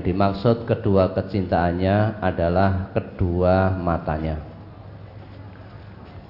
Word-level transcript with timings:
Yang 0.00 0.16
dimaksud 0.16 0.56
kedua 0.64 1.12
kecintaannya 1.12 2.24
adalah 2.24 2.88
kedua 2.96 3.76
matanya. 3.76 4.40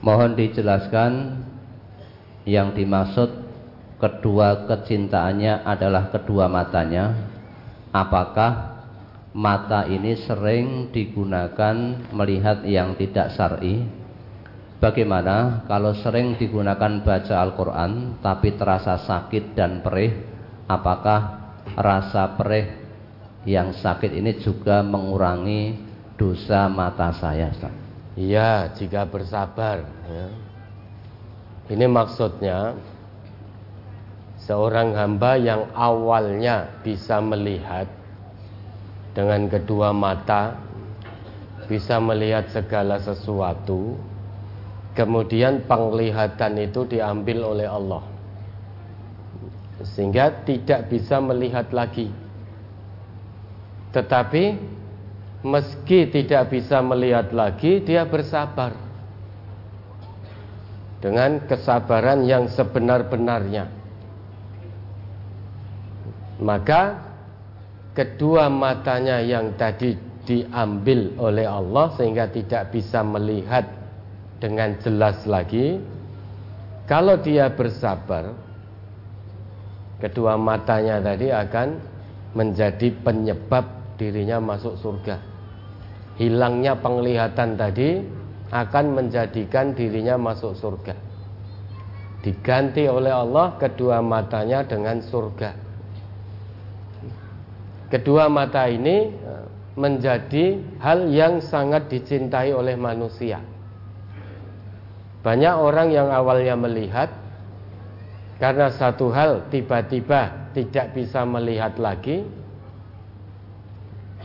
Mohon 0.03 0.35
dijelaskan 0.35 1.39
yang 2.51 2.75
dimaksud 2.75 3.31
kedua 4.03 4.67
kecintaannya 4.67 5.63
adalah 5.63 6.11
kedua 6.11 6.51
matanya. 6.51 7.15
Apakah 7.95 8.83
mata 9.39 9.87
ini 9.87 10.19
sering 10.19 10.91
digunakan 10.91 12.11
melihat 12.11 12.67
yang 12.67 12.99
tidak 12.99 13.39
syar'i? 13.39 13.87
Bagaimana 14.83 15.63
kalau 15.71 15.95
sering 15.95 16.35
digunakan 16.35 17.07
baca 17.07 17.39
Al-Quran 17.39 18.19
tapi 18.19 18.51
terasa 18.59 18.99
sakit 18.99 19.55
dan 19.55 19.79
perih? 19.79 20.27
Apakah 20.67 21.55
rasa 21.79 22.35
perih 22.35 22.80
yang 23.49 23.73
sakit 23.73 24.13
ini 24.13 24.37
juga 24.41 24.85
mengurangi 24.85 25.77
dosa 26.21 26.69
mata 26.69 27.09
saya? 27.17 27.49
Iya, 28.19 28.69
jika 28.77 29.09
bersabar. 29.09 29.81
Ya. 30.05 30.29
Ini 31.71 31.87
maksudnya 31.87 32.75
seorang 34.43 34.93
hamba 34.99 35.39
yang 35.39 35.71
awalnya 35.73 36.83
bisa 36.83 37.23
melihat 37.23 37.87
dengan 39.15 39.47
kedua 39.47 39.95
mata, 39.95 40.59
bisa 41.71 42.03
melihat 42.03 42.51
segala 42.51 42.99
sesuatu, 42.99 43.95
kemudian 44.99 45.63
penglihatan 45.71 46.59
itu 46.59 46.83
diambil 46.91 47.55
oleh 47.55 47.69
Allah, 47.71 48.03
sehingga 49.95 50.43
tidak 50.43 50.91
bisa 50.91 51.23
melihat 51.23 51.71
lagi. 51.71 52.11
Tetapi 53.91 54.45
meski 55.43 56.07
tidak 56.11 56.55
bisa 56.55 56.79
melihat 56.79 57.35
lagi, 57.35 57.83
dia 57.83 58.07
bersabar 58.07 58.77
dengan 61.01 61.41
kesabaran 61.49 62.23
yang 62.29 62.47
sebenar-benarnya. 62.47 63.67
Maka 66.41 66.97
kedua 67.97 68.49
matanya 68.49 69.21
yang 69.21 69.57
tadi 69.57 69.97
diambil 70.25 71.17
oleh 71.19 71.49
Allah 71.49 71.93
sehingga 71.97 72.29
tidak 72.31 72.73
bisa 72.73 73.01
melihat 73.03 73.67
dengan 74.41 74.77
jelas 74.81 75.25
lagi. 75.27 75.81
Kalau 76.89 77.19
dia 77.21 77.49
bersabar, 77.53 78.35
kedua 80.01 80.37
matanya 80.41 81.01
tadi 81.01 81.29
akan 81.33 81.69
menjadi 82.35 82.89
penyebab 83.05 83.80
dirinya 84.01 84.41
masuk 84.41 84.81
surga. 84.81 85.21
Hilangnya 86.17 86.81
penglihatan 86.81 87.61
tadi 87.61 88.01
akan 88.49 88.97
menjadikan 88.97 89.77
dirinya 89.77 90.17
masuk 90.17 90.57
surga. 90.57 90.97
Diganti 92.25 92.89
oleh 92.89 93.13
Allah 93.13 93.61
kedua 93.61 94.01
matanya 94.01 94.65
dengan 94.65 95.05
surga. 95.05 95.53
Kedua 97.93 98.29
mata 98.31 98.69
ini 98.71 99.09
e, 99.09 99.33
menjadi 99.75 100.61
hal 100.81 101.09
yang 101.11 101.41
sangat 101.41 101.89
dicintai 101.89 102.53
oleh 102.53 102.77
manusia. 102.77 103.41
Banyak 105.21 105.55
orang 105.57 105.89
yang 105.93 106.09
awalnya 106.13 106.55
melihat 106.57 107.11
karena 108.41 108.73
satu 108.73 109.13
hal 109.13 109.49
tiba-tiba 109.53 110.53
tidak 110.57 110.97
bisa 110.97 111.25
melihat 111.29 111.77
lagi, 111.77 112.25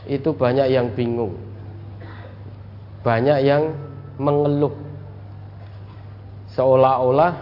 itu 0.06 0.30
banyak 0.34 0.68
yang 0.70 0.88
bingung. 0.94 1.34
Banyak 3.02 3.40
yang 3.46 3.74
mengeluh. 4.18 4.74
Seolah-olah 6.54 7.34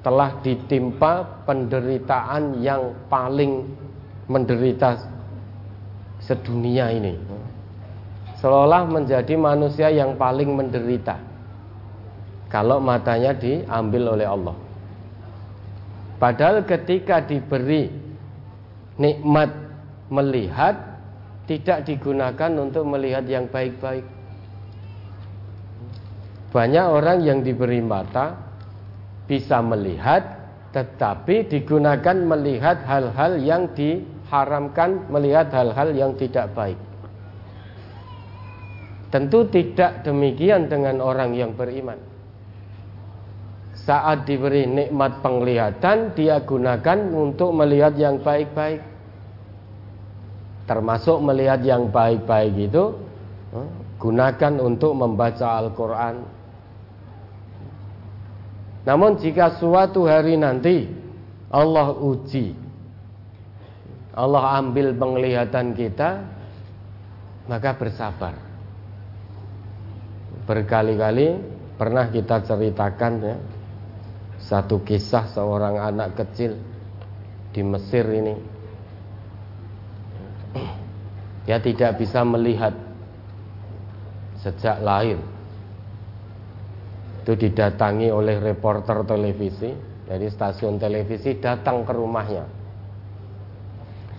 telah 0.00 0.30
ditimpa 0.40 1.44
penderitaan 1.44 2.60
yang 2.64 2.92
paling 3.08 3.64
menderita 4.26 5.00
sedunia 6.20 6.88
ini. 6.92 7.16
Seolah 8.40 8.84
menjadi 8.84 9.34
manusia 9.36 9.88
yang 9.88 10.16
paling 10.16 10.52
menderita. 10.52 11.16
Kalau 12.48 12.78
matanya 12.78 13.32
diambil 13.34 14.14
oleh 14.16 14.28
Allah. 14.28 14.56
Padahal 16.20 16.62
ketika 16.64 17.20
diberi 17.20 17.90
nikmat 18.96 19.50
melihat 20.08 20.93
tidak 21.44 21.84
digunakan 21.84 22.50
untuk 22.56 22.84
melihat 22.88 23.24
yang 23.28 23.48
baik-baik 23.50 24.04
banyak 26.54 26.86
orang 26.86 27.18
yang 27.26 27.42
diberi 27.42 27.82
mata 27.82 28.38
bisa 29.26 29.58
melihat 29.58 30.44
tetapi 30.70 31.50
digunakan 31.50 32.14
melihat 32.14 32.82
hal-hal 32.82 33.38
yang 33.38 33.70
diharamkan, 33.78 35.06
melihat 35.06 35.50
hal-hal 35.54 35.90
yang 35.94 36.14
tidak 36.18 36.50
baik. 36.54 36.78
Tentu 39.10 39.46
tidak 39.50 40.02
demikian 40.02 40.66
dengan 40.66 40.98
orang 40.98 41.34
yang 41.38 41.54
beriman. 41.54 41.98
Saat 43.74 44.26
diberi 44.26 44.66
nikmat 44.66 45.22
penglihatan, 45.22 46.14
dia 46.18 46.42
gunakan 46.42 46.98
untuk 47.14 47.54
melihat 47.54 47.94
yang 47.94 48.18
baik-baik. 48.18 48.93
Termasuk 50.64 51.20
melihat 51.20 51.60
yang 51.60 51.92
baik-baik 51.92 52.72
itu, 52.72 52.96
eh, 53.52 53.68
gunakan 54.00 54.54
untuk 54.60 54.96
membaca 54.96 55.60
Al-Quran, 55.60 56.24
namun 58.84 59.16
jika 59.16 59.56
suatu 59.56 60.04
hari 60.04 60.36
nanti 60.36 60.84
Allah 61.48 61.96
uji 61.96 62.52
Allah 64.14 64.60
ambil 64.60 64.94
penglihatan 64.94 65.74
kita 65.74 66.22
Maka 67.44 67.76
bersabar. 67.76 68.32
Berkali-kali 70.48 71.36
pernah 71.76 72.08
kita 72.08 72.40
ceritakan 72.44 73.12
ya 73.20 73.36
Satu 74.40 74.80
kisah 74.84 75.28
seorang 75.32 75.80
anak 75.80 76.20
kecil 76.20 76.56
Di 77.52 77.64
Mesir 77.64 78.04
ini 78.12 78.36
Dia 81.44 81.60
tidak 81.60 82.00
bisa 82.00 82.24
melihat 82.24 82.72
Sejak 84.44 84.84
lahir. 84.84 85.16
Itu 87.24 87.32
didatangi 87.32 88.12
oleh 88.12 88.36
reporter 88.36 89.00
televisi 89.08 89.72
dari 90.04 90.28
stasiun 90.28 90.76
televisi 90.76 91.40
datang 91.40 91.80
ke 91.88 91.96
rumahnya. 91.96 92.44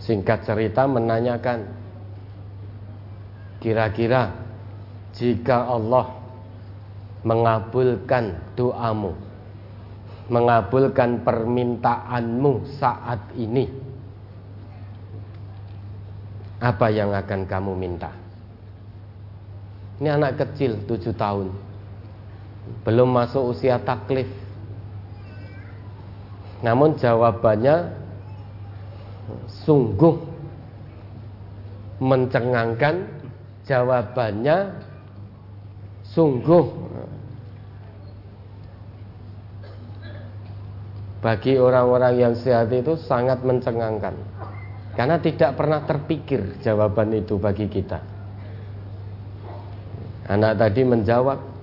Singkat 0.02 0.50
cerita 0.50 0.90
menanyakan 0.90 1.62
kira-kira 3.62 4.34
jika 5.14 5.70
Allah 5.70 6.10
mengabulkan 7.22 8.34
doamu 8.58 9.14
mengabulkan 10.26 11.22
permintaanmu 11.22 12.66
saat 12.82 13.22
ini 13.38 13.70
apa 16.60 16.88
yang 16.92 17.12
akan 17.12 17.48
kamu 17.48 17.74
minta 17.76 18.12
ini 20.00 20.12
anak 20.12 20.40
kecil 20.40 20.76
tujuh 20.88 21.16
tahun 21.16 21.52
belum 22.86 23.10
masuk 23.14 23.54
usia 23.54 23.78
taklif. 23.82 24.30
Namun 26.66 26.98
jawabannya 26.98 27.94
sungguh 29.66 30.16
mencengangkan, 32.02 33.06
jawabannya 33.70 34.74
sungguh 36.10 36.66
bagi 41.22 41.58
orang-orang 41.58 42.14
yang 42.22 42.34
sehat 42.38 42.70
itu 42.70 42.94
sangat 42.98 43.42
mencengangkan. 43.42 44.14
Karena 44.96 45.20
tidak 45.20 45.60
pernah 45.60 45.84
terpikir 45.84 46.64
jawaban 46.64 47.12
itu 47.12 47.36
bagi 47.36 47.68
kita. 47.68 48.00
Anak 50.26 50.58
tadi 50.58 50.82
menjawab, 50.82 51.56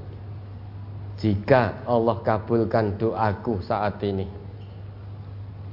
jika 1.23 1.87
Allah 1.87 2.19
kabulkan 2.27 2.99
doaku 2.99 3.63
saat 3.63 4.03
ini 4.03 4.27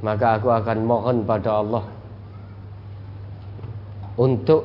Maka 0.06 0.38
aku 0.38 0.54
akan 0.54 0.80
mohon 0.86 1.26
pada 1.26 1.58
Allah 1.58 1.90
Untuk 4.14 4.62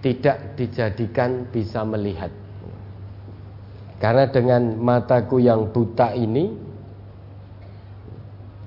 Tidak 0.00 0.56
dijadikan 0.56 1.44
bisa 1.52 1.84
melihat 1.84 2.32
Karena 4.00 4.24
dengan 4.32 4.80
mataku 4.80 5.44
yang 5.44 5.68
buta 5.68 6.16
ini 6.16 6.72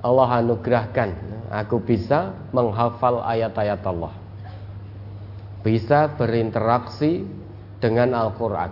Allah 0.03 0.45
anugerahkan 0.45 1.32
Aku 1.53 1.77
bisa 1.77 2.33
menghafal 2.49 3.21
ayat-ayat 3.21 3.85
Allah 3.85 4.23
bisa 5.63 6.11
berinteraksi 6.11 7.23
dengan 7.79 8.11
Al-Quran. 8.13 8.71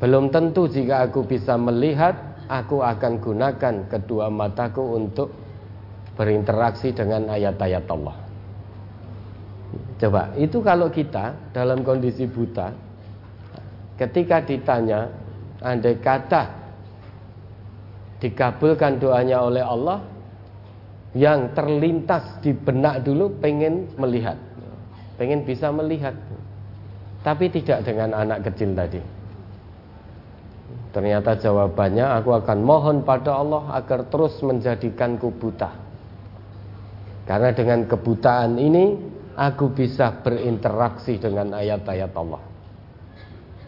Belum 0.00 0.32
tentu 0.32 0.66
jika 0.66 1.04
aku 1.04 1.28
bisa 1.28 1.54
melihat, 1.60 2.16
aku 2.48 2.80
akan 2.80 3.20
gunakan 3.20 3.74
kedua 3.92 4.32
mataku 4.32 4.96
untuk 4.96 5.28
berinteraksi 6.16 6.96
dengan 6.96 7.28
ayat-ayat 7.28 7.84
Allah. 7.92 8.16
Coba, 10.00 10.32
itu 10.40 10.64
kalau 10.64 10.88
kita 10.88 11.36
dalam 11.52 11.84
kondisi 11.84 12.24
buta, 12.24 12.72
ketika 14.00 14.40
ditanya, 14.40 15.12
andai 15.60 15.98
kata 15.98 16.56
dikabulkan 18.22 19.02
doanya 19.02 19.42
oleh 19.42 19.62
Allah, 19.66 19.98
yang 21.16 21.56
terlintas 21.56 22.40
di 22.44 22.52
benak 22.52 23.00
dulu 23.00 23.32
pengen 23.40 23.88
melihat, 23.96 24.36
pengen 25.16 25.44
bisa 25.46 25.72
melihat, 25.72 26.12
tapi 27.24 27.48
tidak 27.48 27.84
dengan 27.88 28.12
anak 28.12 28.44
kecil 28.44 28.76
tadi. 28.76 29.00
Ternyata 30.88 31.36
jawabannya 31.36 32.06
aku 32.20 32.30
akan 32.32 32.58
mohon 32.64 32.96
pada 33.04 33.36
Allah 33.36 33.76
agar 33.76 34.08
terus 34.08 34.40
menjadikanku 34.40 35.32
buta. 35.36 35.70
Karena 37.28 37.52
dengan 37.52 37.84
kebutaan 37.84 38.56
ini 38.56 38.96
aku 39.36 39.68
bisa 39.72 40.24
berinteraksi 40.24 41.20
dengan 41.20 41.52
ayat-ayat 41.52 42.12
Allah. 42.16 42.40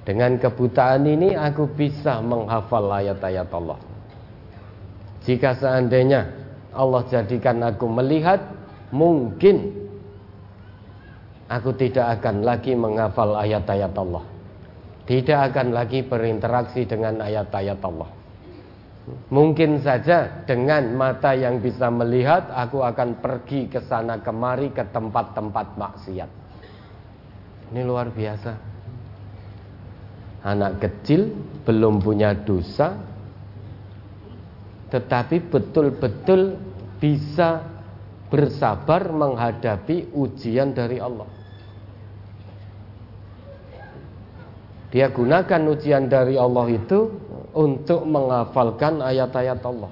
Dengan 0.00 0.40
kebutaan 0.40 1.04
ini 1.04 1.36
aku 1.36 1.68
bisa 1.76 2.24
menghafal 2.24 2.88
ayat-ayat 2.88 3.52
Allah. 3.52 3.78
Jika 5.28 5.60
seandainya 5.60 6.39
Allah 6.70 7.02
jadikan 7.10 7.62
aku 7.66 7.86
melihat, 7.90 8.38
mungkin 8.94 9.74
aku 11.50 11.74
tidak 11.74 12.20
akan 12.20 12.46
lagi 12.46 12.78
menghafal 12.78 13.34
ayat-ayat 13.34 13.94
Allah. 13.98 14.24
Tidak 15.10 15.38
akan 15.50 15.74
lagi 15.74 16.06
berinteraksi 16.06 16.86
dengan 16.86 17.18
ayat-ayat 17.18 17.80
Allah. 17.82 18.10
Mungkin 19.34 19.82
saja 19.82 20.46
dengan 20.46 20.94
mata 20.94 21.34
yang 21.34 21.58
bisa 21.58 21.90
melihat, 21.90 22.46
aku 22.54 22.86
akan 22.86 23.18
pergi 23.18 23.66
ke 23.66 23.82
sana 23.90 24.22
kemari 24.22 24.70
ke 24.70 24.86
tempat-tempat 24.86 25.74
maksiat. 25.74 26.30
Ini 27.74 27.80
luar 27.82 28.14
biasa. 28.14 28.52
Anak 30.46 30.78
kecil 30.78 31.34
belum 31.66 31.98
punya 31.98 32.32
dosa, 32.32 32.94
tetapi 34.90 35.46
betul-betul 35.48 36.58
bisa 36.98 37.62
bersabar 38.30 39.10
menghadapi 39.10 40.14
ujian 40.14 40.70
dari 40.74 40.98
Allah. 40.98 41.26
Dia 44.90 45.06
gunakan 45.10 45.62
ujian 45.70 46.10
dari 46.10 46.34
Allah 46.34 46.66
itu 46.66 47.14
untuk 47.54 48.02
menghafalkan 48.06 48.98
ayat-ayat 48.98 49.62
Allah. 49.62 49.90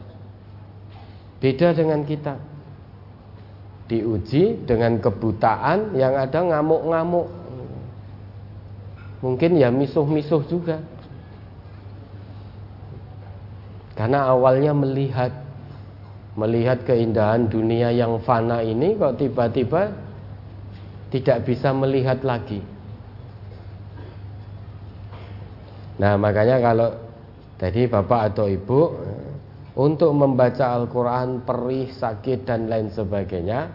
Beda 1.39 1.71
dengan 1.71 2.03
kita. 2.03 2.35
Diuji 3.89 4.69
dengan 4.69 4.99
kebutaan 4.99 5.95
yang 5.95 6.19
ada 6.19 6.43
ngamuk-ngamuk. 6.43 7.31
Mungkin 9.23 9.51
ya 9.57 9.71
misuh-misuh 9.71 10.43
juga. 10.51 10.83
Karena 13.99 14.31
awalnya 14.31 14.71
melihat 14.71 15.35
melihat 16.39 16.87
keindahan 16.87 17.51
dunia 17.51 17.91
yang 17.91 18.23
fana 18.23 18.63
ini 18.63 18.95
kok 18.95 19.19
tiba-tiba 19.19 19.91
tidak 21.11 21.43
bisa 21.43 21.75
melihat 21.75 22.23
lagi. 22.23 22.63
Nah 25.99 26.15
makanya 26.15 26.63
kalau 26.63 26.95
jadi 27.59 27.91
bapak 27.91 28.21
atau 28.31 28.47
ibu 28.47 28.95
untuk 29.75 30.15
membaca 30.15 30.79
Al-Quran 30.79 31.43
perih, 31.43 31.91
sakit 31.91 32.47
dan 32.47 32.71
lain 32.71 32.95
sebagainya 32.95 33.67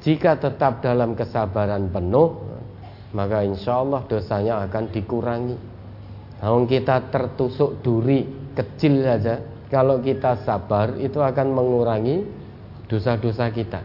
jika 0.00 0.40
tetap 0.40 0.80
dalam 0.80 1.12
kesabaran 1.12 1.92
penuh 1.92 2.32
maka 3.12 3.44
insya 3.44 3.84
Allah 3.84 4.00
dosanya 4.08 4.64
akan 4.64 4.88
dikurangi. 4.88 5.58
Namun 6.40 6.64
kita 6.64 7.12
tertusuk 7.12 7.84
duri 7.84 8.41
kecil 8.52 9.02
saja 9.04 9.40
kalau 9.72 10.00
kita 10.04 10.36
sabar 10.44 11.00
itu 11.00 11.16
akan 11.16 11.48
mengurangi 11.56 12.28
dosa-dosa 12.92 13.48
kita. 13.48 13.80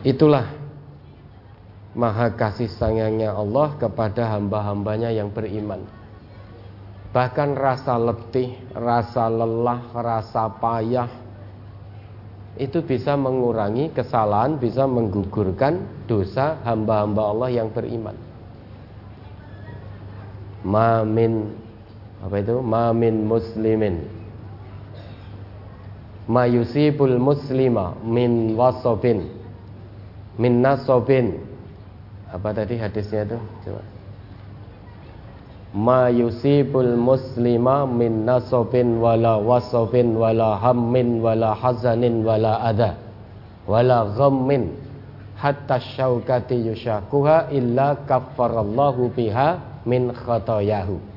Itulah 0.00 0.48
maha 1.92 2.32
kasih 2.32 2.72
sayangnya 2.72 3.36
Allah 3.36 3.76
kepada 3.76 4.32
hamba-hambanya 4.36 5.12
yang 5.12 5.28
beriman. 5.28 5.84
Bahkan 7.12 7.56
rasa 7.56 7.96
letih, 7.96 8.56
rasa 8.76 9.28
lelah, 9.28 9.80
rasa 9.92 10.52
payah 10.52 11.08
itu 12.56 12.80
bisa 12.80 13.16
mengurangi 13.20 13.92
kesalahan, 13.92 14.56
bisa 14.56 14.88
menggugurkan 14.88 15.84
dosa 16.08 16.56
hamba-hamba 16.64 17.22
Allah 17.36 17.50
yang 17.52 17.68
beriman. 17.68 18.16
Mamin 20.64 21.65
apa 22.26 22.42
itu? 22.42 22.58
Mamin 22.58 23.22
muslimin 23.30 24.02
mayusibul 26.26 27.22
muslima 27.22 27.94
min 28.02 28.58
wasobin 28.58 29.30
min 30.42 30.58
nasobin 30.58 31.38
apa 32.26 32.50
tadi 32.50 32.74
hadisnya 32.76 33.22
itu? 33.30 33.38
Coba. 33.62 33.82
Ma 35.76 36.10
yusibul 36.10 36.98
muslima 36.98 37.86
min 37.86 38.26
nasobin 38.26 38.98
wala 38.98 39.38
wasobin 39.38 40.18
wala 40.18 40.58
hammin 40.58 41.22
wala 41.22 41.54
hazanin 41.54 42.26
wala 42.26 42.58
adha 42.64 42.98
wala 43.68 44.08
ghammin 44.18 44.72
hatta 45.36 45.78
syaukati 45.78 46.72
yushakuha 46.72 47.52
illa 47.52 47.94
kaffarallahu 48.08 49.12
biha 49.12 49.60
min 49.84 50.10
khotoyahu 50.10 51.15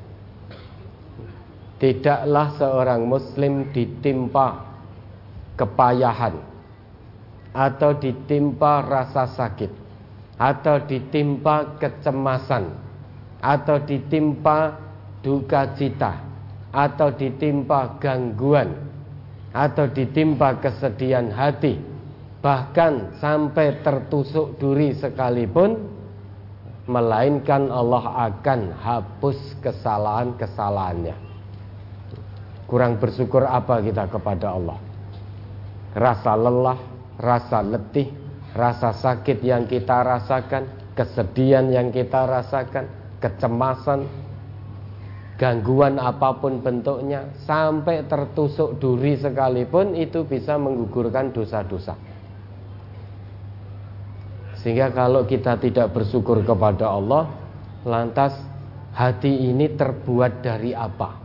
Tidaklah 1.80 2.60
seorang 2.60 3.08
muslim 3.08 3.72
ditimpa 3.72 4.68
kepayahan 5.56 6.36
atau 7.56 7.96
ditimpa 7.96 8.84
rasa 8.84 9.24
sakit 9.24 9.72
atau 10.36 10.76
ditimpa 10.84 11.80
kecemasan 11.80 12.68
atau 13.40 13.80
ditimpa 13.80 14.76
duka 15.24 15.72
cita 15.76 16.20
atau 16.68 17.16
ditimpa 17.16 17.96
gangguan 17.96 18.76
atau 19.50 19.88
ditimpa 19.88 20.60
kesedihan 20.60 21.32
hati 21.32 21.80
bahkan 22.44 23.16
sampai 23.20 23.80
tertusuk 23.80 24.60
duri 24.60 24.92
sekalipun 24.96 25.80
melainkan 26.88 27.72
Allah 27.72 28.32
akan 28.32 28.72
hapus 28.80 29.60
kesalahan-kesalahannya 29.60 31.29
kurang 32.70 33.02
bersyukur 33.02 33.42
apa 33.42 33.82
kita 33.82 34.06
kepada 34.06 34.54
Allah 34.54 34.78
rasa 35.98 36.38
lelah 36.38 36.78
rasa 37.18 37.58
letih 37.66 38.20
rasa 38.54 38.90
sakit 38.94 39.42
yang 39.46 39.66
kita 39.70 40.02
rasakan, 40.02 40.66
kesedihan 40.98 41.70
yang 41.70 41.94
kita 41.94 42.26
rasakan, 42.26 42.90
kecemasan, 43.22 44.10
gangguan 45.38 46.02
apa 46.02 46.34
pun 46.38 46.58
bentuknya, 46.58 47.30
sampai 47.46 48.06
tertusuk 48.10 48.82
duri 48.82 49.14
sekalipun 49.18 49.94
itu 49.94 50.26
bisa 50.26 50.58
menggugurkan 50.58 51.30
dosa-dosa. 51.30 51.94
Sehingga 54.60 54.92
kalau 54.92 55.24
kita 55.24 55.56
tidak 55.56 55.96
bersyukur 55.96 56.44
kepada 56.44 56.92
Allah, 56.92 57.32
lantas 57.88 58.36
hati 58.92 59.48
ini 59.48 59.72
terbuat 59.72 60.44
dari 60.44 60.76
apa? 60.76 61.19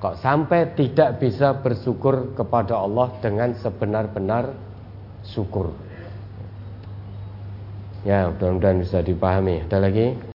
Kok 0.00 0.16
sampai 0.16 0.72
tidak 0.80 1.20
bisa 1.20 1.60
bersyukur 1.60 2.32
kepada 2.32 2.80
Allah 2.80 3.12
dengan 3.20 3.52
sebenar-benar 3.52 4.56
syukur? 5.28 5.76
Ya, 8.00 8.32
mudah-mudahan 8.32 8.80
bisa 8.80 9.04
dipahami. 9.04 9.60
Ada 9.68 9.76
lagi? 9.76 10.16